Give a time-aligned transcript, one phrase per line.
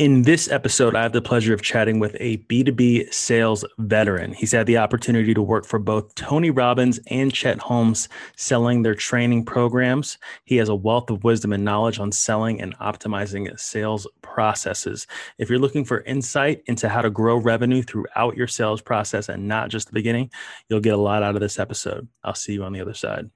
[0.00, 4.32] In this episode, I have the pleasure of chatting with a B2B sales veteran.
[4.32, 8.94] He's had the opportunity to work for both Tony Robbins and Chet Holmes selling their
[8.94, 10.16] training programs.
[10.44, 15.06] He has a wealth of wisdom and knowledge on selling and optimizing sales processes.
[15.36, 19.48] If you're looking for insight into how to grow revenue throughout your sales process and
[19.48, 20.30] not just the beginning,
[20.70, 22.08] you'll get a lot out of this episode.
[22.24, 23.28] I'll see you on the other side.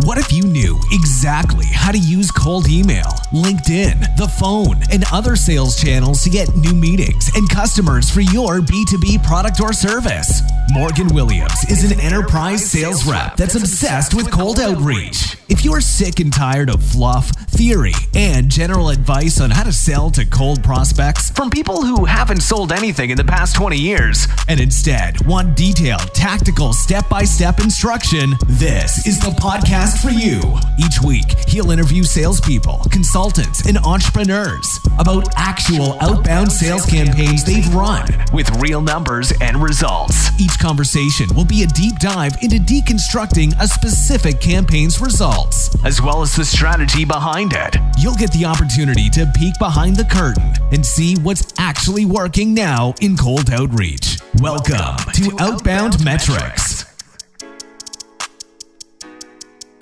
[0.00, 5.36] What if you knew exactly how to use cold email, LinkedIn, the phone, and other
[5.36, 10.40] sales channels to get new meetings and customers for your B2B product or service?
[10.70, 15.36] Morgan Williams is an enterprise sales rep that's obsessed with cold outreach.
[15.50, 20.10] If you're sick and tired of fluff, theory, and general advice on how to sell
[20.12, 24.58] to cold prospects from people who haven't sold anything in the past 20 years, and
[24.58, 30.40] instead want detailed, tactical, step by step instruction, this is the podcast for you.
[30.78, 38.06] Each week, he'll interview salespeople, consultants, and entrepreneurs about actual outbound sales campaigns they've run
[38.32, 40.30] with real numbers and results.
[40.40, 46.22] Each conversation will be a deep dive into deconstructing a specific campaign's results, as well
[46.22, 47.76] as the strategy behind it.
[47.98, 52.94] You'll get the opportunity to peek behind the curtain and see what's actually working now
[53.00, 54.20] in cold outreach.
[54.40, 56.81] Welcome to Outbound Metrics.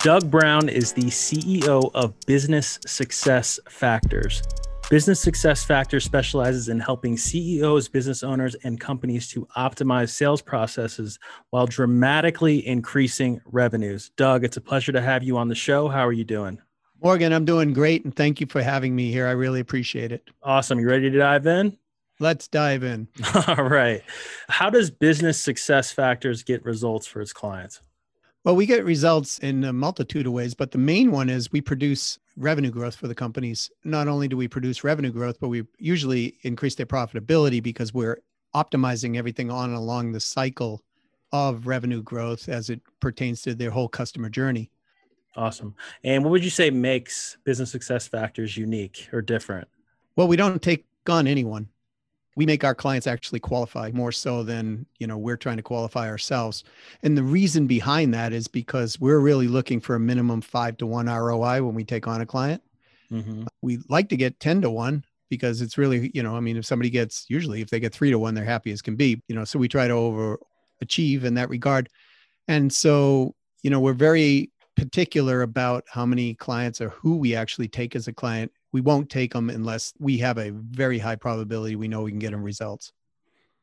[0.03, 4.41] Doug Brown is the CEO of Business Success Factors.
[4.89, 11.19] Business Success Factors specializes in helping CEOs, business owners, and companies to optimize sales processes
[11.51, 14.09] while dramatically increasing revenues.
[14.17, 15.87] Doug, it's a pleasure to have you on the show.
[15.87, 16.59] How are you doing?
[17.03, 19.27] Morgan, I'm doing great, and thank you for having me here.
[19.27, 20.27] I really appreciate it.
[20.41, 20.79] Awesome.
[20.79, 21.77] You ready to dive in?
[22.19, 23.07] Let's dive in.
[23.47, 24.01] All right.
[24.49, 27.81] How does Business Success Factors get results for its clients?
[28.43, 31.61] Well, we get results in a multitude of ways, but the main one is we
[31.61, 33.69] produce revenue growth for the companies.
[33.83, 38.21] Not only do we produce revenue growth, but we usually increase their profitability because we're
[38.55, 40.81] optimizing everything on and along the cycle
[41.31, 44.71] of revenue growth as it pertains to their whole customer journey.
[45.35, 45.75] Awesome.
[46.03, 49.67] And what would you say makes business success factors unique or different?
[50.15, 51.69] Well, we don't take on anyone
[52.35, 56.07] we make our clients actually qualify more so than you know we're trying to qualify
[56.07, 56.63] ourselves.
[57.03, 60.87] And the reason behind that is because we're really looking for a minimum five to
[60.87, 62.61] one roi when we take on a client.
[63.11, 63.43] Mm-hmm.
[63.61, 66.65] we like to get 10 to one because it's really you know i mean if
[66.65, 69.35] somebody gets usually if they get three to one they're happy as can be you
[69.35, 70.39] know so we try to over
[70.81, 71.89] achieve in that regard.
[72.47, 77.67] And so you know we're very particular about how many clients or who we actually
[77.67, 81.75] take as a client we won't take them unless we have a very high probability
[81.75, 82.93] we know we can get them results.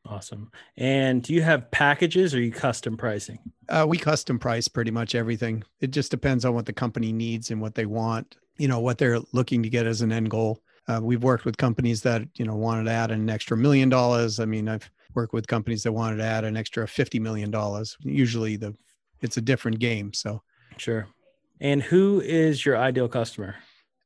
[0.05, 0.51] Awesome.
[0.77, 3.39] And do you have packages or you custom pricing?
[3.67, 5.63] Uh, we custom price pretty much everything.
[5.81, 8.97] It just depends on what the company needs and what they want, you know, what
[8.97, 10.61] they're looking to get as an end goal.
[10.87, 14.39] Uh, we've worked with companies that, you know, wanted to add an extra million dollars.
[14.39, 17.53] I mean, I've worked with companies that wanted to add an extra $50 million.
[18.01, 18.75] Usually the,
[19.21, 20.13] it's a different game.
[20.13, 20.41] So
[20.77, 21.07] sure.
[21.61, 23.55] And who is your ideal customer?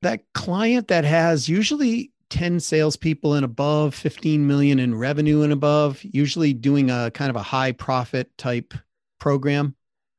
[0.03, 6.01] That client that has usually 10 salespeople and above, 15 million in revenue and above,
[6.03, 8.73] usually doing a kind of a high profit type
[9.19, 9.75] program.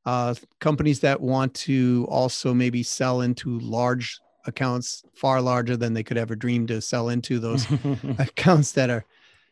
[0.06, 6.02] Uh, companies that want to also maybe sell into large accounts, far larger than they
[6.02, 7.66] could ever dream to sell into those
[8.18, 9.04] accounts that are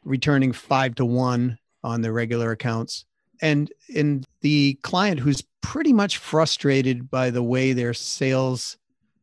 [0.05, 3.07] returning five to one on their regular accounts.
[3.41, 8.77] And in the client who's pretty much frustrated by the way their sales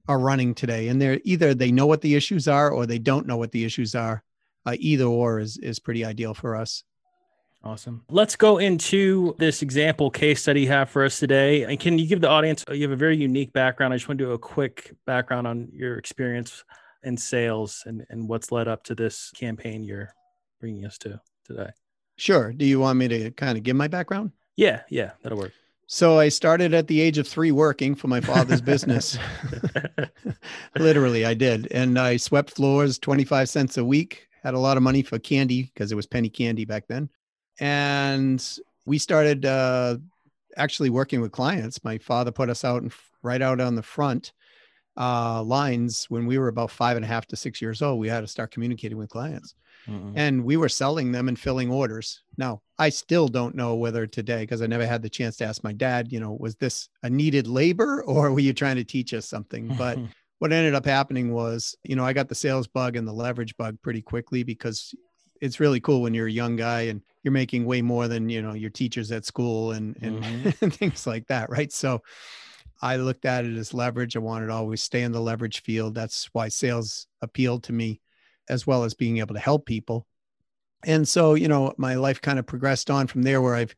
[0.09, 3.27] are running today and they're either they know what the issues are or they don't
[3.27, 4.23] know what the issues are.
[4.65, 6.83] Uh, either or is is pretty ideal for us.
[7.63, 8.03] Awesome.
[8.09, 11.63] Let's go into this example case study you have for us today.
[11.63, 13.93] And can you give the audience you have a very unique background.
[13.93, 16.63] I just want to do a quick background on your experience
[17.03, 20.13] in sales and, and what's led up to this campaign you're
[20.59, 21.69] bringing us to today.
[22.17, 22.51] Sure.
[22.51, 24.31] Do you want me to kind of give my background?
[24.55, 25.53] Yeah yeah that'll work
[25.91, 29.17] so I started at the age of three working for my father's business.
[30.77, 31.67] Literally, I did.
[31.71, 35.63] And I swept floors 25 cents a week, had a lot of money for candy
[35.63, 37.09] because it was penny candy back then.
[37.59, 38.39] And
[38.85, 39.97] we started uh,
[40.55, 41.83] actually working with clients.
[41.83, 42.93] My father put us out and
[43.23, 44.31] right out on the front
[44.99, 47.99] uh, lines when we were about five and a half to six years old.
[47.99, 49.55] We had to start communicating with clients.
[49.87, 50.11] Mm-hmm.
[50.15, 52.21] And we were selling them and filling orders.
[52.37, 55.63] Now, I still don't know whether today, because I never had the chance to ask
[55.63, 59.13] my dad, you know, was this a needed labor or were you trying to teach
[59.13, 59.73] us something?
[59.77, 59.97] But
[60.39, 63.55] what ended up happening was, you know, I got the sales bug and the leverage
[63.55, 64.93] bug pretty quickly because
[65.41, 68.41] it's really cool when you're a young guy and you're making way more than, you
[68.41, 70.49] know, your teachers at school and, and, mm-hmm.
[70.61, 71.49] and things like that.
[71.49, 71.71] Right.
[71.71, 72.01] So,
[72.81, 74.15] I looked at it as leverage.
[74.15, 75.95] I wanted to always stay in the leverage field.
[75.95, 78.01] That's why sales appealed to me
[78.49, 80.07] as well as being able to help people.
[80.85, 83.75] And so, you know, my life kind of progressed on from there where I've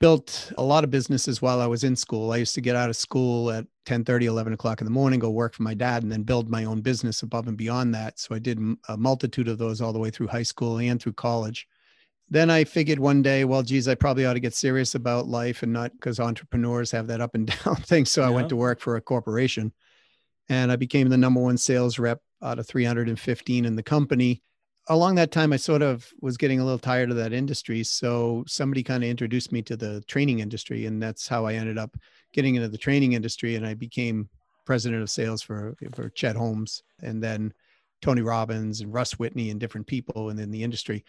[0.00, 2.32] built a lot of businesses while I was in school.
[2.32, 5.20] I used to get out of school at 10 30, 11 o'clock in the morning,
[5.20, 8.18] go work for my dad, and then build my own business above and beyond that.
[8.18, 8.58] So I did
[8.88, 11.66] a multitude of those all the way through high school and through college.
[12.30, 15.64] Then I figured one day, well, geez, I probably ought to get serious about life
[15.64, 18.04] and not because entrepreneurs have that up and down thing.
[18.04, 18.28] So yeah.
[18.28, 19.72] I went to work for a corporation
[20.48, 24.42] and I became the number one sales rep out of 315 in the company.
[24.88, 27.82] Along that time, I sort of was getting a little tired of that industry.
[27.84, 30.86] So somebody kind of introduced me to the training industry.
[30.86, 31.96] And that's how I ended up
[32.32, 33.56] getting into the training industry.
[33.56, 34.28] And I became
[34.64, 37.52] president of sales for, for Chet Holmes and then
[38.00, 41.04] Tony Robbins and Russ Whitney and different people in the industry.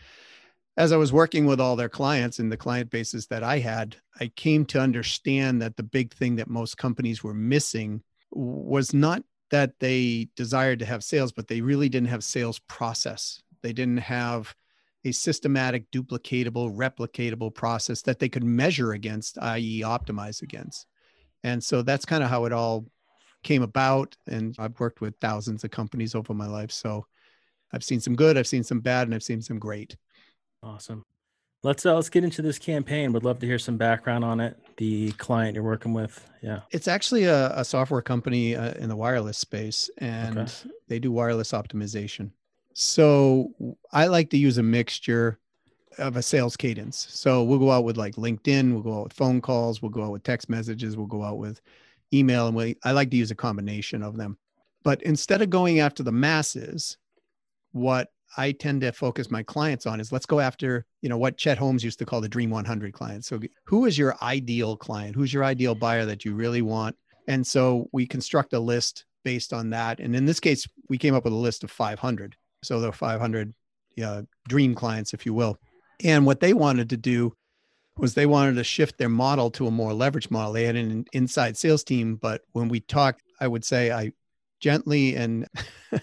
[0.82, 3.98] As I was working with all their clients and the client bases that I had,
[4.20, 8.02] I came to understand that the big thing that most companies were missing
[8.32, 13.44] was not that they desired to have sales, but they really didn't have sales process.
[13.62, 14.56] They didn't have
[15.06, 20.88] a systematic, duplicatable, replicatable process that they could measure against, i.e., optimize against.
[21.44, 22.88] And so that's kind of how it all
[23.44, 24.18] came about.
[24.26, 26.72] And I've worked with thousands of companies over my life.
[26.72, 27.06] So
[27.72, 29.96] I've seen some good, I've seen some bad, and I've seen some great.
[30.64, 31.06] Awesome.
[31.64, 33.14] Let's uh, let's get into this campaign.
[33.14, 34.58] Would love to hear some background on it.
[34.78, 36.62] The client you're working with, yeah.
[36.72, 40.52] It's actually a, a software company uh, in the wireless space, and okay.
[40.88, 42.32] they do wireless optimization.
[42.74, 43.52] So
[43.92, 45.40] I like to use a mixture
[45.98, 47.08] of a sales cadence.
[47.10, 50.04] So we'll go out with like LinkedIn, we'll go out with phone calls, we'll go
[50.04, 51.62] out with text messages, we'll go out with
[52.14, 54.38] email, and we, I like to use a combination of them.
[54.84, 56.98] But instead of going after the masses,
[57.72, 61.38] what I tend to focus my clients on is let's go after, you know, what
[61.38, 63.28] Chet Holmes used to call the Dream 100 clients.
[63.28, 65.16] So, who is your ideal client?
[65.16, 66.96] Who's your ideal buyer that you really want?
[67.28, 70.00] And so we construct a list based on that.
[70.00, 72.36] And in this case, we came up with a list of 500.
[72.64, 73.54] So are 500
[73.96, 75.58] yeah, dream clients, if you will.
[76.04, 77.34] And what they wanted to do
[77.98, 80.54] was they wanted to shift their model to a more leverage model.
[80.54, 84.14] They had an inside sales team, but when we talked, I would say I
[84.60, 85.48] gently and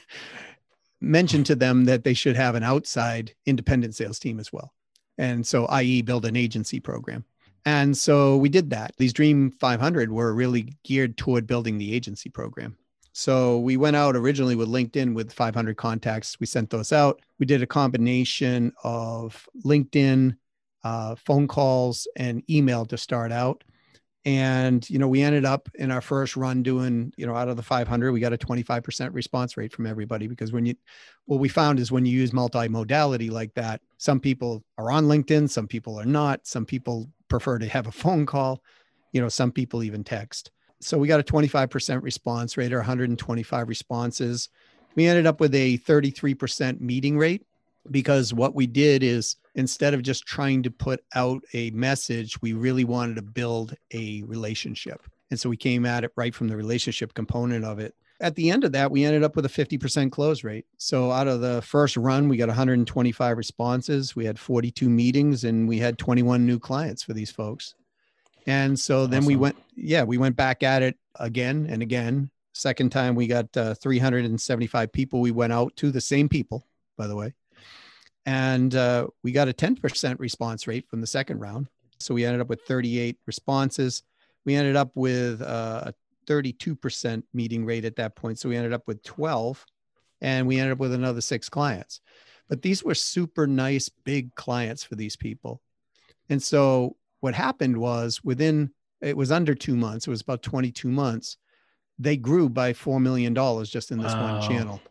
[1.00, 4.72] mentioned to them that they should have an outside independent sales team as well.
[5.16, 7.24] And so, i.e., build an agency program.
[7.64, 8.92] And so we did that.
[8.98, 12.76] These Dream 500 were really geared toward building the agency program.
[13.12, 16.38] So we went out originally with LinkedIn with 500 contacts.
[16.38, 17.20] We sent those out.
[17.38, 20.36] We did a combination of LinkedIn,
[20.84, 23.64] uh, phone calls, and email to start out
[24.28, 27.56] and you know we ended up in our first run doing you know out of
[27.56, 30.74] the 500 we got a 25% response rate from everybody because when you
[31.24, 35.48] what we found is when you use multi-modality like that some people are on linkedin
[35.48, 38.62] some people are not some people prefer to have a phone call
[39.12, 40.50] you know some people even text.
[40.80, 44.48] So we got a 25% response rate or 125 responses.
[44.94, 47.44] We ended up with a 33% meeting rate
[47.90, 52.52] because what we did is instead of just trying to put out a message, we
[52.52, 55.02] really wanted to build a relationship.
[55.32, 57.94] And so we came at it right from the relationship component of it.
[58.20, 60.64] At the end of that, we ended up with a 50% close rate.
[60.76, 64.14] So out of the first run, we got 125 responses.
[64.14, 67.74] We had 42 meetings and we had 21 new clients for these folks.
[68.46, 72.30] And so then we went, yeah, we went back at it again and again.
[72.54, 75.20] Second time, we got uh, 375 people.
[75.20, 76.64] We went out to the same people,
[76.96, 77.34] by the way
[78.28, 81.66] and uh, we got a 10% response rate from the second round.
[81.98, 84.02] So we ended up with 38 responses.
[84.44, 85.94] We ended up with uh, a
[86.26, 88.38] 32% meeting rate at that point.
[88.38, 89.64] So we ended up with 12
[90.20, 92.02] and we ended up with another six clients.
[92.50, 95.62] But these were super nice, big clients for these people.
[96.28, 100.90] And so what happened was within, it was under two months, it was about 22
[100.90, 101.38] months,
[101.98, 104.38] they grew by $4 million just in this wow.
[104.38, 104.82] one channel.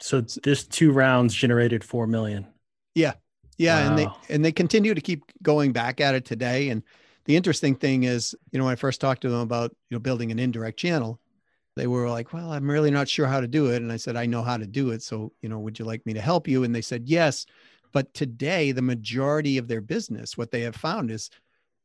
[0.00, 2.46] So this two rounds generated 4 million.
[2.94, 3.14] Yeah.
[3.56, 3.82] Yeah.
[3.82, 3.88] Wow.
[3.88, 6.68] And they and they continue to keep going back at it today.
[6.70, 6.82] And
[7.24, 10.00] the interesting thing is, you know, when I first talked to them about, you know,
[10.00, 11.20] building an indirect channel,
[11.76, 13.82] they were like, Well, I'm really not sure how to do it.
[13.82, 15.02] And I said, I know how to do it.
[15.02, 16.64] So, you know, would you like me to help you?
[16.64, 17.46] And they said, Yes.
[17.92, 21.30] But today, the majority of their business, what they have found is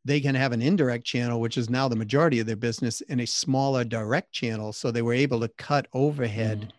[0.05, 3.21] they can have an indirect channel, which is now the majority of their business, and
[3.21, 4.73] a smaller direct channel.
[4.73, 6.71] So they were able to cut overhead mm.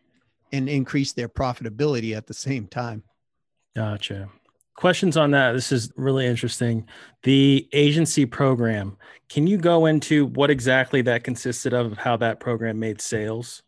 [0.53, 3.03] and increase their profitability at the same time.
[3.77, 4.29] Gotcha.
[4.77, 5.53] Questions on that?
[5.53, 6.87] This is really interesting.
[7.23, 8.97] The agency program,
[9.29, 13.63] can you go into what exactly that consisted of, how that program made sales?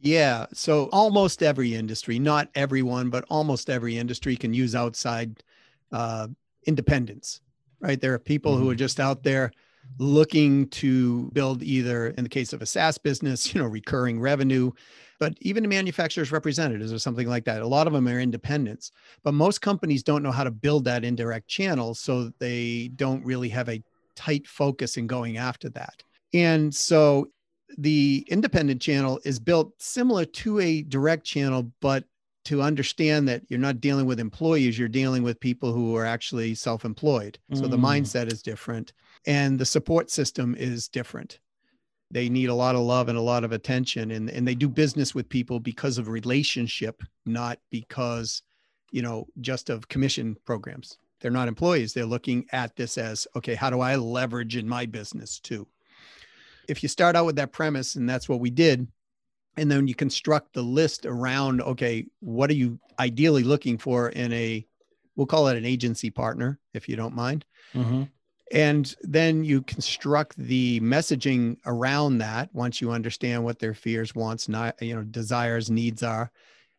[0.00, 0.46] Yeah.
[0.52, 5.42] So almost every industry, not everyone, but almost every industry can use outside
[5.92, 6.28] uh,
[6.64, 7.40] independence
[7.80, 8.00] right?
[8.00, 8.62] There are people mm-hmm.
[8.62, 8.78] who are mm-hmm.
[8.78, 9.52] just out there
[9.98, 14.70] looking to build either in the case of a SaaS business, you know, recurring revenue,
[15.18, 17.62] but even the manufacturers representatives or something like that.
[17.62, 18.92] A lot of them are independents,
[19.22, 21.94] but most companies don't know how to build that indirect channel.
[21.94, 23.82] So they don't really have a
[24.14, 26.02] tight focus in going after that.
[26.32, 27.28] And so
[27.78, 32.04] the independent channel is built similar to a direct channel, but
[32.46, 36.54] to understand that you're not dealing with employees, you're dealing with people who are actually
[36.54, 37.38] self employed.
[37.52, 37.58] Mm.
[37.58, 37.82] So the mm.
[37.84, 38.92] mindset is different
[39.26, 41.40] and the support system is different.
[42.10, 44.68] They need a lot of love and a lot of attention, and, and they do
[44.68, 48.42] business with people because of relationship, not because,
[48.92, 50.98] you know, just of commission programs.
[51.20, 51.92] They're not employees.
[51.92, 55.66] They're looking at this as okay, how do I leverage in my business too?
[56.68, 58.86] If you start out with that premise, and that's what we did,
[59.56, 64.32] and then you construct the list around okay what are you ideally looking for in
[64.32, 64.66] a
[65.16, 67.44] we'll call it an agency partner if you don't mind
[67.74, 68.04] mm-hmm.
[68.52, 74.48] And then you construct the messaging around that once you understand what their fears wants
[74.48, 76.30] not you know desires needs are.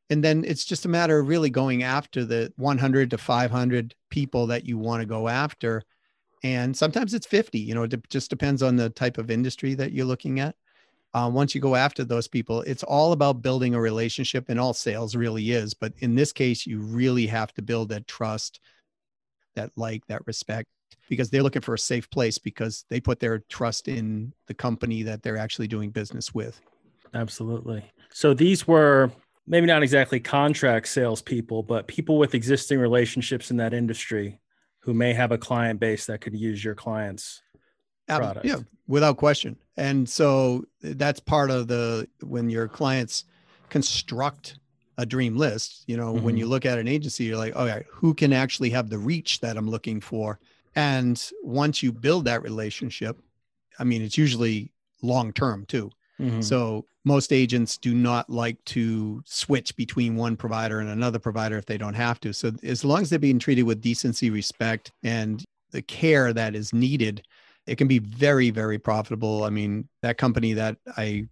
[0.10, 4.48] And then it's just a matter of really going after the 100 to 500 people
[4.48, 5.84] that you want to go after.
[6.44, 9.92] And sometimes it's 50 you know it just depends on the type of industry that
[9.92, 10.56] you're looking at.
[11.14, 14.74] Uh, once you go after those people, it's all about building a relationship, and all
[14.74, 15.74] sales really is.
[15.74, 18.60] But in this case, you really have to build that trust,
[19.58, 20.70] that like, that respect,
[21.10, 25.04] because they're looking for a safe place because they put their trust in the company
[25.04, 26.62] that they're actually doing business with.
[27.14, 27.84] Absolutely.
[28.12, 29.12] So these were
[29.46, 34.40] maybe not exactly contract salespeople, but people with existing relationships in that industry
[34.80, 37.42] who may have a client base that could use your clients
[38.08, 38.46] product.
[38.46, 39.58] Yeah, without question.
[39.76, 43.26] And so that's part of the when your clients
[43.70, 44.60] construct
[44.98, 46.26] a dream list, you know, mm-hmm.
[46.26, 48.98] when you look at an agency, you're like, all right, who can actually have the
[48.98, 50.40] reach that I'm looking for?
[50.76, 53.18] And once you build that relationship,
[53.80, 55.92] I mean, it's usually long term too.
[56.20, 56.42] Mm-hmm.
[56.42, 61.66] So most agents do not like to switch between one provider and another provider if
[61.66, 62.34] they don't have to.
[62.34, 66.74] So as long as they're being treated with decency, respect, and the care that is
[66.74, 67.24] needed
[67.68, 71.28] it can be very very profitable i mean that company that i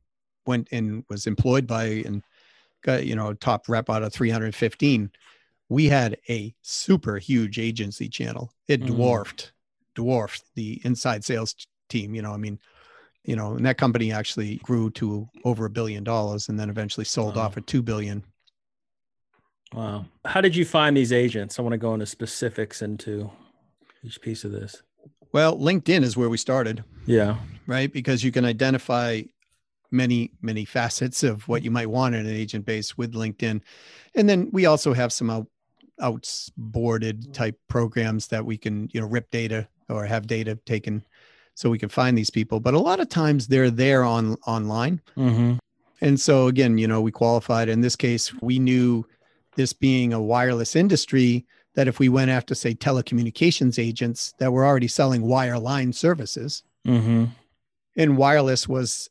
[0.45, 2.21] went and was employed by and
[2.85, 5.11] got you know top rep out of 315
[5.67, 8.87] we had a super huge agency channel it mm.
[8.87, 9.51] dwarfed
[9.95, 11.55] dwarfed the inside sales
[11.89, 12.59] team you know i mean
[13.23, 17.05] you know and that company actually grew to over a billion dollars and then eventually
[17.05, 17.43] sold wow.
[17.43, 18.23] off at 2 billion
[19.73, 23.29] wow how did you find these agents i want to go into specifics into
[24.03, 24.83] each piece of this
[25.35, 26.81] well, LinkedIn is where we started.
[27.05, 27.35] Yeah.
[27.67, 27.91] Right.
[27.91, 29.23] Because you can identify
[29.95, 33.61] many, many facets of what you might want in an agent base with LinkedIn.
[34.15, 35.47] And then we also have some out,
[36.01, 41.05] outboarded type programs that we can, you know, rip data or have data taken
[41.55, 42.59] so we can find these people.
[42.59, 45.01] But a lot of times they're there on online.
[45.17, 45.55] Mm-hmm.
[46.01, 47.69] And so again, you know, we qualified.
[47.69, 49.05] In this case, we knew
[49.55, 54.65] this being a wireless industry that if we went after, say, telecommunications agents that were
[54.65, 57.25] already selling wireline services, mm-hmm.
[57.95, 59.09] and wireless was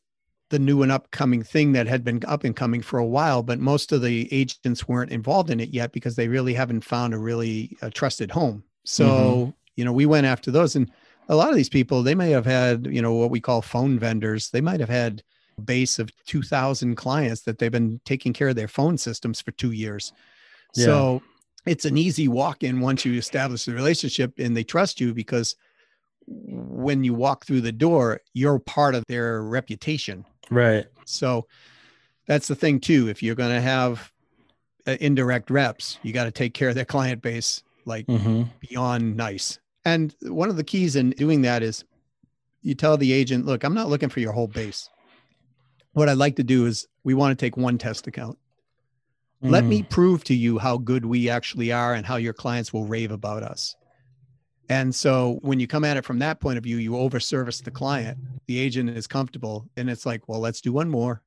[0.49, 3.59] the new and upcoming thing that had been up and coming for a while, but
[3.59, 7.17] most of the agents weren't involved in it yet because they really haven't found a
[7.17, 8.63] really a trusted home.
[8.83, 9.49] So, mm-hmm.
[9.75, 10.75] you know, we went after those.
[10.75, 10.91] And
[11.29, 13.97] a lot of these people, they may have had, you know, what we call phone
[13.97, 14.51] vendors.
[14.51, 15.23] They might have had
[15.57, 19.51] a base of 2000 clients that they've been taking care of their phone systems for
[19.51, 20.13] two years.
[20.75, 20.85] Yeah.
[20.85, 21.23] So
[21.65, 25.55] it's an easy walk in once you establish the relationship and they trust you because
[26.27, 30.25] when you walk through the door, you're part of their reputation.
[30.49, 30.85] Right.
[31.05, 31.47] So
[32.27, 33.09] that's the thing too.
[33.09, 34.11] If you're going to have
[34.87, 38.43] uh, indirect reps, you got to take care of their client base like mm-hmm.
[38.59, 39.59] beyond nice.
[39.85, 41.83] And one of the keys in doing that is
[42.61, 44.89] you tell the agent, look, I'm not looking for your whole base.
[45.93, 48.37] What I'd like to do is we want to take one test account.
[49.43, 49.51] Mm.
[49.51, 49.89] Let me mm.
[49.89, 53.43] prove to you how good we actually are and how your clients will rave about
[53.43, 53.75] us.
[54.69, 57.71] And so when you come at it from that point of view, you overservice the
[57.71, 58.17] client.
[58.47, 61.21] The agent is comfortable and it's like, well, let's do one more.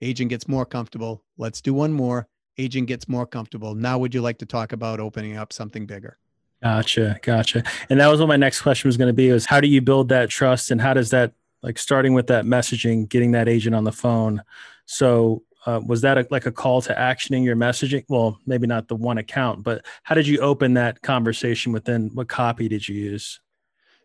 [0.00, 1.22] Agent gets more comfortable.
[1.38, 2.28] Let's do one more.
[2.58, 3.74] Agent gets more comfortable.
[3.74, 6.18] Now, would you like to talk about opening up something bigger?
[6.62, 7.64] Gotcha, gotcha.
[7.88, 9.80] And that was what my next question was going to be: is how do you
[9.80, 11.32] build that trust, and how does that
[11.62, 14.42] like starting with that messaging, getting that agent on the phone?
[14.86, 18.04] So uh, was that a, like a call to actioning your messaging?
[18.08, 22.10] Well, maybe not the one account, but how did you open that conversation within?
[22.14, 23.40] What copy did you use?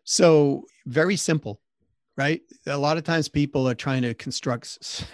[0.04, 1.60] So very simple,
[2.16, 2.40] right?
[2.66, 5.04] A lot of times people are trying to construct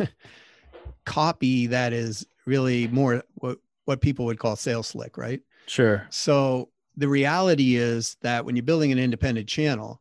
[1.04, 5.40] copy that is really more what what people would call sales slick, right?
[5.66, 6.06] Sure.
[6.10, 10.00] So the reality is that when you're building an independent channel,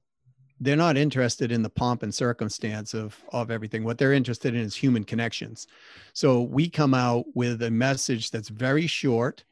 [0.64, 3.84] they're not interested in the pomp and circumstance of of everything.
[3.84, 5.68] What they're interested in is human connections.
[6.14, 9.44] So we come out with a message that's very short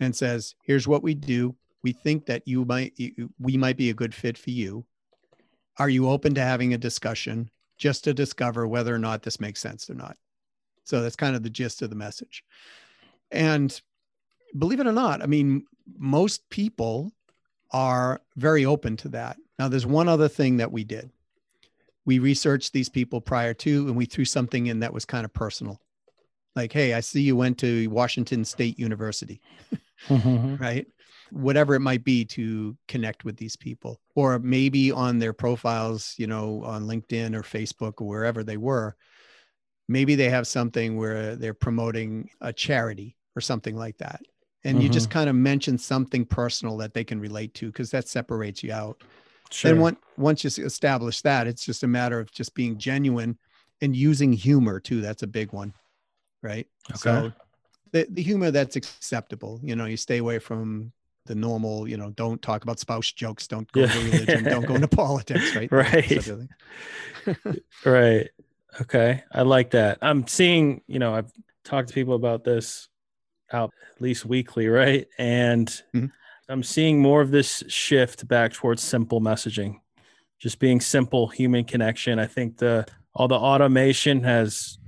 [0.00, 1.54] and says here's what we do.
[1.82, 2.92] We think that you might
[3.40, 4.84] we might be a good fit for you.
[5.78, 9.60] Are you open to having a discussion just to discover whether or not this makes
[9.60, 10.16] sense or not?
[10.84, 12.44] So that's kind of the gist of the message.
[13.30, 13.80] And
[14.58, 15.64] believe it or not i mean
[15.96, 17.12] most people
[17.70, 21.10] are very open to that now, there's one other thing that we did.
[22.04, 25.32] We researched these people prior to, and we threw something in that was kind of
[25.32, 25.80] personal.
[26.56, 29.40] Like, hey, I see you went to Washington State University,
[30.08, 30.56] mm-hmm.
[30.56, 30.86] right?
[31.30, 36.26] Whatever it might be to connect with these people, or maybe on their profiles, you
[36.26, 38.96] know, on LinkedIn or Facebook or wherever they were,
[39.88, 44.20] maybe they have something where they're promoting a charity or something like that.
[44.64, 44.86] And mm-hmm.
[44.86, 48.62] you just kind of mention something personal that they can relate to because that separates
[48.62, 49.02] you out.
[49.52, 49.70] Sure.
[49.70, 53.38] And once once you establish that, it's just a matter of just being genuine
[53.80, 55.00] and using humor too.
[55.00, 55.74] That's a big one,
[56.42, 56.66] right?
[56.90, 56.98] Okay.
[56.98, 57.32] So
[57.92, 59.60] the, the humor that's acceptable.
[59.62, 60.92] You know, you stay away from
[61.26, 63.94] the normal, you know, don't talk about spouse jokes, don't go yeah.
[63.94, 65.70] religion, don't go into politics, right?
[65.70, 66.30] Right.
[67.84, 68.30] right.
[68.80, 69.22] Okay.
[69.30, 69.98] I like that.
[70.02, 71.30] I'm seeing, you know, I've
[71.64, 72.88] talked to people about this
[73.52, 75.06] out at least weekly, right?
[75.18, 76.06] And mm-hmm.
[76.48, 79.80] I'm seeing more of this shift back towards simple messaging,
[80.38, 82.18] just being simple human connection.
[82.18, 84.78] I think the all the automation has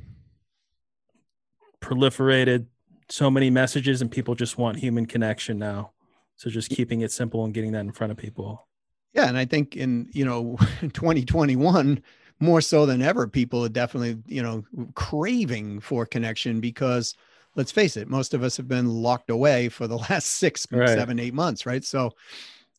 [1.80, 2.66] proliferated
[3.08, 5.92] so many messages and people just want human connection now.
[6.36, 8.66] So just keeping it simple and getting that in front of people.
[9.12, 12.02] Yeah, and I think in, you know, 2021
[12.40, 17.14] more so than ever people are definitely, you know, craving for connection because
[17.56, 20.88] let's face it, most of us have been locked away for the last six, right.
[20.88, 21.84] seven, eight months, right?
[21.84, 22.12] So,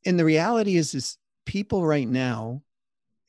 [0.06, 2.62] and the reality is, is people right now,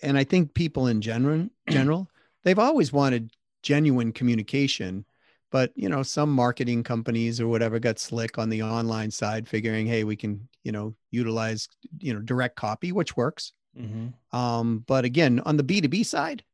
[0.03, 2.09] and I think people in general, general,
[2.45, 3.31] they've always wanted
[3.63, 5.05] genuine communication,
[5.51, 9.87] but you know, some marketing companies or whatever got slick on the online side, figuring,
[9.87, 13.53] hey, we can, you know, utilize, you know, direct copy, which works.
[13.79, 14.37] Mm-hmm.
[14.37, 16.45] Um, but again, on the B two B side,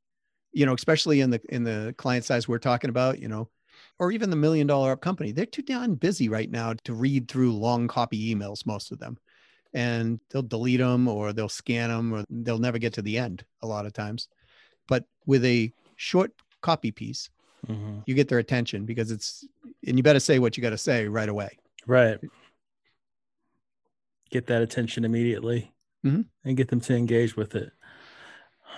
[0.52, 3.48] you know, especially in the in the client size we're talking about, you know,
[3.98, 7.28] or even the million dollar up company, they're too damn busy right now to read
[7.28, 9.18] through long copy emails, most of them.
[9.74, 13.44] And they'll delete them or they'll scan them or they'll never get to the end
[13.62, 14.28] a lot of times.
[14.88, 17.30] But with a short copy piece,
[17.66, 18.00] mm-hmm.
[18.06, 19.46] you get their attention because it's,
[19.86, 21.58] and you better say what you got to say right away.
[21.86, 22.18] Right.
[24.30, 25.72] Get that attention immediately
[26.04, 26.22] mm-hmm.
[26.44, 27.72] and get them to engage with it.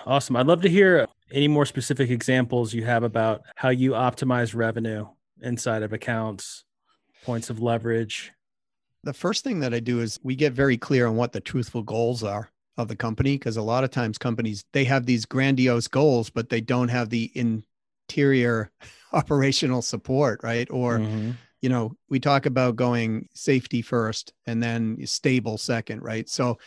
[0.05, 0.35] Awesome.
[0.35, 5.07] I'd love to hear any more specific examples you have about how you optimize revenue
[5.41, 6.63] inside of accounts,
[7.23, 8.31] points of leverage.
[9.03, 11.83] The first thing that I do is we get very clear on what the truthful
[11.83, 15.87] goals are of the company because a lot of times companies they have these grandiose
[15.87, 18.69] goals but they don't have the interior
[19.13, 20.67] operational support, right?
[20.69, 21.31] Or mm-hmm.
[21.61, 26.27] you know, we talk about going safety first and then stable second, right?
[26.27, 26.57] So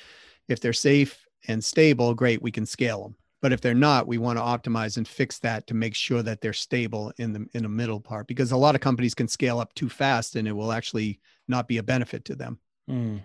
[0.49, 4.18] if they're safe and stable, great, we can scale them but if they're not we
[4.18, 7.62] want to optimize and fix that to make sure that they're stable in the in
[7.62, 10.53] the middle part because a lot of companies can scale up too fast and it
[10.53, 12.59] will actually not be a benefit to them.
[12.88, 13.20] Mm.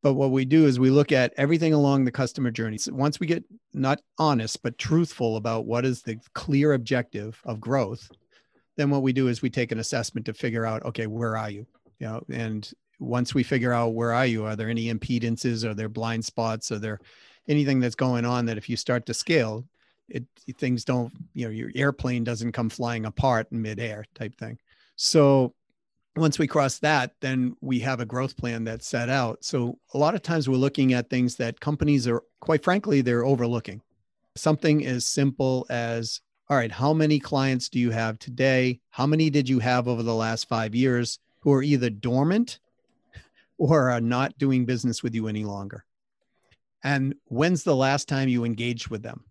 [0.00, 2.78] but what we do is we look at everything along the customer journey.
[2.78, 7.60] So once we get not honest but truthful about what is the clear objective of
[7.60, 8.08] growth
[8.76, 11.50] then what we do is we take an assessment to figure out okay where are
[11.50, 11.66] you?
[11.98, 15.74] You know and once we figure out where are you are there any impedances are
[15.74, 17.00] there blind spots are there
[17.48, 19.64] anything that's going on that if you start to scale,
[20.08, 20.24] it
[20.58, 24.58] things don't, you know, your airplane doesn't come flying apart in midair type thing.
[24.96, 25.54] So
[26.16, 29.42] once we cross that, then we have a growth plan that's set out.
[29.44, 33.24] So a lot of times we're looking at things that companies are quite frankly, they're
[33.24, 33.80] overlooking.
[34.36, 38.80] Something as simple as all right, how many clients do you have today?
[38.90, 42.58] How many did you have over the last five years who are either dormant
[43.56, 45.86] or are not doing business with you any longer?
[46.84, 49.24] And when's the last time you engaged with them?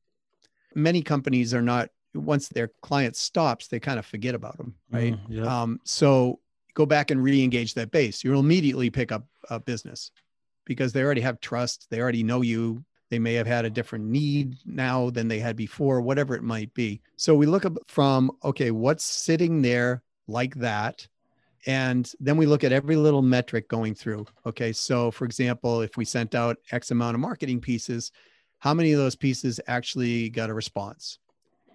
[0.73, 5.13] Many companies are not, once their client stops, they kind of forget about them, right?
[5.13, 5.61] Mm, yeah.
[5.61, 6.39] um, so
[6.73, 8.23] go back and re engage that base.
[8.23, 10.11] You'll immediately pick up a business
[10.65, 11.87] because they already have trust.
[11.89, 12.83] They already know you.
[13.09, 16.73] They may have had a different need now than they had before, whatever it might
[16.73, 17.01] be.
[17.17, 21.05] So we look up from, okay, what's sitting there like that?
[21.67, 24.25] And then we look at every little metric going through.
[24.45, 24.73] Okay.
[24.73, 28.11] So, for example, if we sent out X amount of marketing pieces,
[28.59, 31.19] how many of those pieces actually got a response?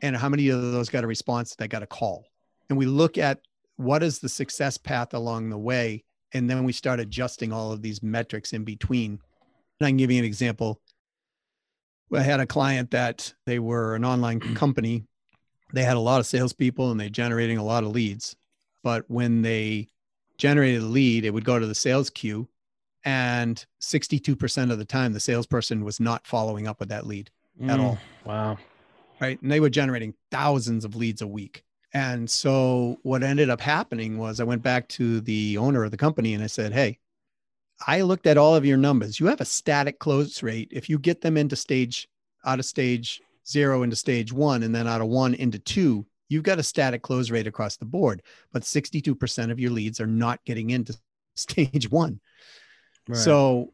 [0.03, 2.25] And how many of those got a response that got a call?
[2.69, 3.41] And we look at
[3.77, 6.05] what is the success path along the way.
[6.33, 9.21] And then we start adjusting all of these metrics in between.
[9.81, 10.81] And I can give you an example.
[12.13, 15.05] I had a client that they were an online company.
[15.73, 18.37] They had a lot of salespeople and they generating a lot of leads.
[18.87, 19.89] But when they
[20.39, 22.47] generated a lead, it would go to the sales queue.
[23.05, 27.29] And 62% of the time, the salesperson was not following up with that lead
[27.61, 27.99] mm, at all.
[28.25, 28.59] Wow.
[29.21, 29.43] Right.
[29.43, 31.65] And they were generating thousands of leads a week.
[31.95, 35.97] And so what ended up happening was I went back to the owner of the
[35.97, 37.01] company and I said, Hey,
[37.89, 39.19] I looked at all of your numbers.
[39.19, 40.69] You have a static close rate.
[40.71, 42.07] If you get them into stage
[42.45, 46.43] out of stage zero into stage one, and then out of one into two, you've
[46.43, 48.23] got a static close rate across the board.
[48.53, 50.97] But 62% of your leads are not getting into
[51.35, 52.21] stage one.
[53.09, 53.19] Right.
[53.19, 53.73] So,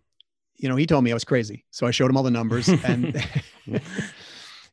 [0.57, 1.65] you know, he told me I was crazy.
[1.71, 3.17] So I showed him all the numbers and
[3.67, 3.81] and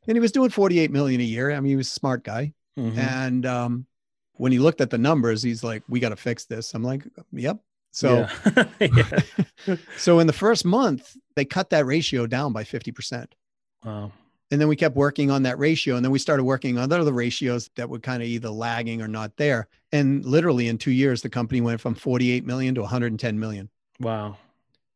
[0.06, 1.52] he was doing 48 million a year.
[1.52, 2.54] I mean, he was a smart guy.
[2.78, 3.00] Mm-hmm.
[3.00, 3.86] And um,
[4.34, 6.74] when he looked at the numbers, he's like, we got to fix this.
[6.74, 7.60] I'm like, yep,
[7.92, 8.28] so,
[8.80, 9.20] yeah.
[9.98, 13.28] so in the first month, they cut that ratio down by 50%.
[13.84, 14.12] Wow.
[14.52, 15.96] And then we kept working on that ratio.
[15.96, 19.08] And then we started working on other ratios that were kind of either lagging or
[19.08, 19.68] not there.
[19.92, 23.70] And literally in two years, the company went from 48 million to 110 million.
[24.00, 24.38] Wow.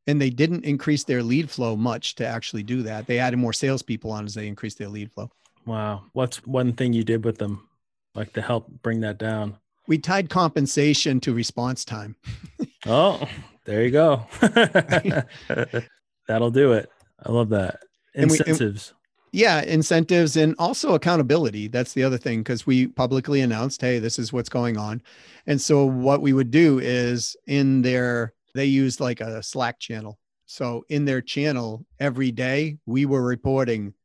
[0.07, 3.07] And they didn't increase their lead flow much to actually do that.
[3.07, 5.29] They added more salespeople on as they increased their lead flow.
[5.65, 6.05] Wow.
[6.13, 7.67] What's one thing you did with them,
[8.15, 9.57] like to help bring that down?
[9.87, 12.15] we tied compensation to response time.
[12.85, 13.21] oh,
[13.65, 14.25] there you go.
[16.27, 16.89] That'll do it.
[17.23, 17.79] I love that.
[18.13, 18.93] Incentives.
[18.93, 19.02] We,
[19.33, 21.67] yeah, incentives and also accountability.
[21.67, 25.01] That's the other thing because we publicly announced, hey, this is what's going on.
[25.47, 30.19] And so what we would do is in their, they used like a Slack channel.
[30.45, 33.95] So in their channel every day, we were reporting,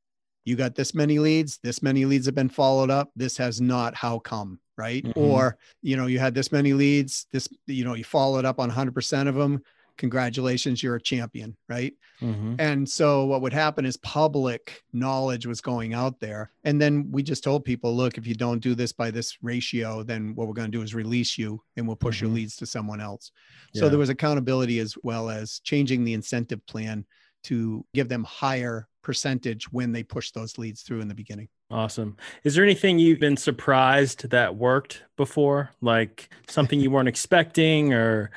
[0.47, 3.11] you got this many leads, this many leads have been followed up.
[3.15, 3.95] This has not.
[3.95, 4.59] How come?
[4.79, 5.05] right?
[5.05, 5.21] Mm-hmm.
[5.21, 8.71] Or, you know, you had this many leads, this, you know, you followed up on
[8.71, 9.61] 100% of them.
[9.99, 11.93] Congratulations, you're a champion, right?
[12.23, 12.55] Mm-hmm.
[12.59, 16.51] And so what would happen is public knowledge was going out there.
[16.65, 20.03] And then we just told people, look, if you don't do this by this ratio,
[20.03, 22.27] then what we're going to do is release you and we'll push mm-hmm.
[22.27, 23.33] your leads to someone else.
[23.73, 23.81] Yeah.
[23.81, 27.05] So there was accountability as well as changing the incentive plan
[27.45, 31.49] to give them higher percentage when they push those leads through in the beginning.
[31.71, 32.17] Awesome.
[32.45, 35.71] Is there anything you've been surprised that worked before?
[35.81, 38.31] Like something you weren't expecting or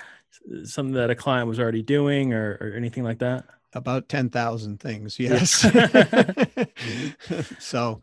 [0.63, 3.45] something that a client was already doing or, or anything like that?
[3.73, 5.19] About 10,000 things.
[5.19, 5.51] Yes.
[7.59, 8.01] so,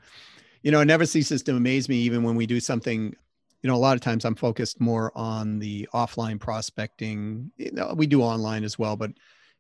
[0.62, 3.14] you know, it never ceases to amaze me, even when we do something.
[3.62, 7.51] You know, a lot of times I'm focused more on the offline prospecting.
[7.57, 9.11] You know, we do online as well, but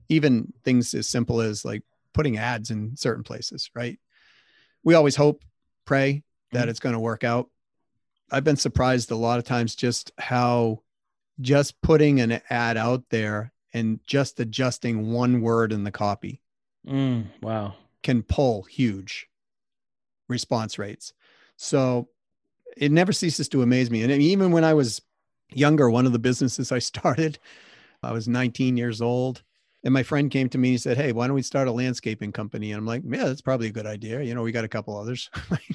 [0.08, 3.98] even things as simple as like putting ads in certain places, right?
[4.82, 5.44] We always hope
[5.84, 6.68] pray that mm-hmm.
[6.70, 7.50] it's going to work out.
[8.30, 10.82] I've been surprised a lot of times just how
[11.40, 16.40] just putting an ad out there and just adjusting one word in the copy.
[16.86, 17.74] Mm, wow.
[18.02, 19.28] Can pull huge
[20.28, 21.12] response rates.
[21.56, 22.08] So
[22.76, 24.02] it never ceases to amaze me.
[24.02, 25.02] And even when I was
[25.50, 27.38] younger, one of the businesses I started,
[28.02, 29.42] I was 19 years old.
[29.84, 31.72] And my friend came to me and he said, Hey, why don't we start a
[31.72, 32.72] landscaping company?
[32.72, 34.22] And I'm like, Yeah, that's probably a good idea.
[34.22, 35.30] You know, we got a couple others.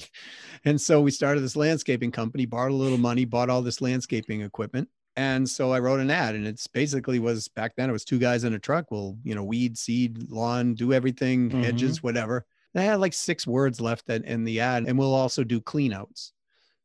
[0.66, 4.42] and so we started this landscaping company, borrowed a little money, bought all this landscaping
[4.42, 4.90] equipment.
[5.16, 8.18] And so I wrote an ad, and it's basically was back then it was two
[8.18, 8.90] guys in a truck.
[8.90, 11.62] Will you know, weed, seed, lawn, do everything, mm-hmm.
[11.62, 12.46] hedges, whatever.
[12.74, 16.32] And I had like six words left in the ad, and we'll also do cleanouts.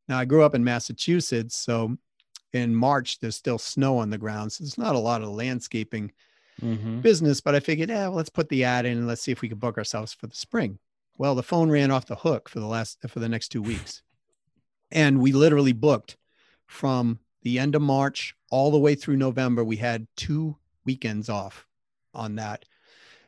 [0.09, 1.97] Now I grew up in Massachusetts, so
[2.53, 6.13] in March there's still snow on the ground, so there's not a lot of landscaping
[6.61, 7.01] mm-hmm.
[7.01, 7.41] business.
[7.41, 9.49] But I figured, yeah, well, let's put the ad in and let's see if we
[9.49, 10.79] can book ourselves for the spring.
[11.17, 14.03] Well, the phone ran off the hook for the last for the next two weeks,
[14.91, 16.19] and we literally booked
[16.67, 19.65] from the end of March all the way through November.
[19.65, 21.67] We had two weekends off
[22.15, 22.65] on that.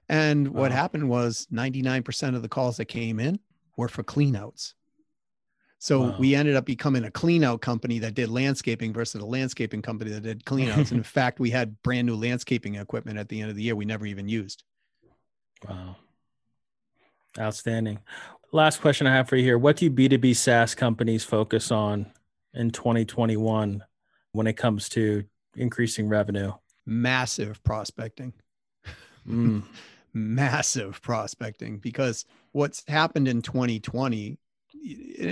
[0.09, 0.77] And what wow.
[0.77, 3.38] happened was 99% of the calls that came in
[3.77, 4.75] were for cleanouts.
[5.79, 6.16] So wow.
[6.18, 10.23] we ended up becoming a cleanout company that did landscaping versus a landscaping company that
[10.23, 10.90] did cleanouts.
[10.90, 13.77] and in fact, we had brand new landscaping equipment at the end of the year
[13.77, 14.64] we never even used.
[15.66, 15.96] Wow.
[17.38, 18.01] Outstanding.
[18.53, 19.59] Last question I have for you here.
[19.59, 22.12] What do B2B SaaS companies focus on
[22.53, 23.85] in 2021
[24.33, 25.25] when it comes to
[25.57, 26.53] increasing revenue?
[26.87, 28.33] Massive prospecting.
[29.27, 29.62] mm.
[30.12, 34.38] massive prospecting because what's happened in 2020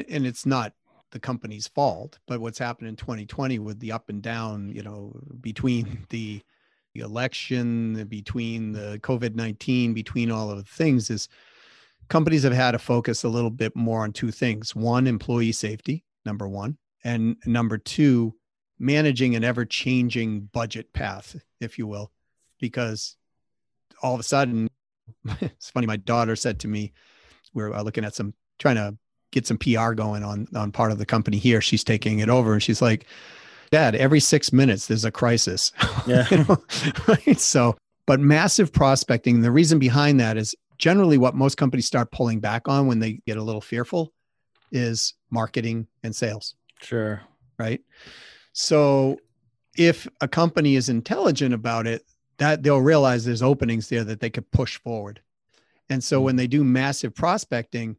[0.08, 0.72] and it's not
[1.10, 5.12] the company's fault but what's happened in 2020 with the up and down you know
[5.40, 6.40] between the,
[6.94, 11.28] the election between the covid-19 between all of the things is
[12.08, 16.04] companies have had to focus a little bit more on two things one employee safety
[16.24, 18.34] number one and number two
[18.78, 22.12] managing an ever changing budget path if you will
[22.60, 23.16] because
[24.02, 24.68] all of a sudden
[25.40, 26.92] it's funny my daughter said to me
[27.54, 28.96] we are uh, looking at some trying to
[29.30, 31.60] get some PR going on on part of the company here.
[31.60, 33.06] She's taking it over, and she's like,
[33.70, 35.72] "Dad, every six minutes there's a crisis."
[36.06, 36.26] Yeah.
[36.30, 36.56] you know?
[37.06, 37.38] right.
[37.38, 39.42] So, but massive prospecting.
[39.42, 43.20] The reason behind that is generally what most companies start pulling back on when they
[43.26, 44.14] get a little fearful
[44.72, 46.54] is marketing and sales.
[46.80, 47.20] Sure.
[47.58, 47.82] Right.
[48.60, 49.20] So,
[49.76, 52.04] if a company is intelligent about it,
[52.38, 55.20] that they'll realize there's openings there that they could push forward.
[55.88, 56.38] And so when mm.
[56.38, 57.96] they do massive prospecting,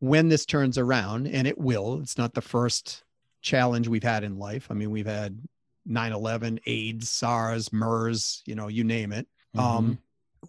[0.00, 3.04] when this turns around, and it will, it's not the first
[3.40, 4.66] challenge we've had in life.
[4.70, 5.40] I mean, we've had
[5.86, 9.26] 9 11, AIDS, SARS, MERS, you know, you name it.
[9.56, 9.76] Um, mm-hmm.
[9.76, 9.98] Um,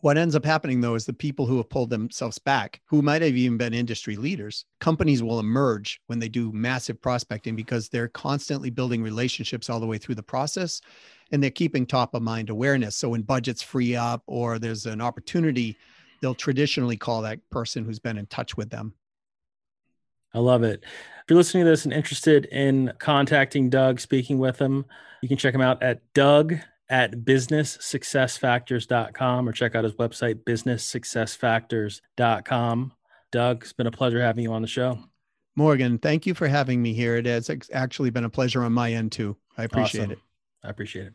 [0.01, 3.21] what ends up happening though is the people who have pulled themselves back, who might
[3.21, 8.07] have even been industry leaders, companies will emerge when they do massive prospecting because they're
[8.07, 10.81] constantly building relationships all the way through the process
[11.31, 12.95] and they're keeping top of mind awareness.
[12.95, 15.77] So when budgets free up or there's an opportunity
[16.21, 18.93] they'll traditionally call that person who's been in touch with them.
[20.33, 20.83] I love it.
[20.83, 24.85] If you're listening to this and interested in contacting Doug, speaking with him,
[25.21, 26.55] you can check him out at Doug
[26.93, 32.93] at businesssuccessfactors.com or check out his website, businesssuccessfactors.com.
[33.31, 34.99] Doug, it's been a pleasure having you on the show.
[35.55, 37.15] Morgan, thank you for having me here.
[37.15, 39.35] It has actually been a pleasure on my end too.
[39.57, 40.11] I appreciate awesome.
[40.11, 40.19] it.
[40.63, 41.13] I appreciate it.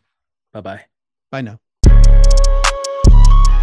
[0.51, 0.83] Bye bye.
[1.31, 1.61] Bye now.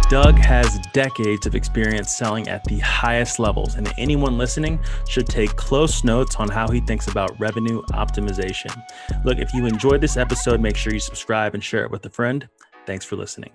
[0.09, 5.53] Doug has decades of experience selling at the highest levels, and anyone listening should take
[5.57, 8.73] close notes on how he thinks about revenue optimization.
[9.25, 12.09] Look, if you enjoyed this episode, make sure you subscribe and share it with a
[12.09, 12.47] friend.
[12.85, 13.51] Thanks for listening.